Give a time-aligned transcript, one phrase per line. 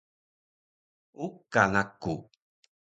[1.27, 2.15] Uka naku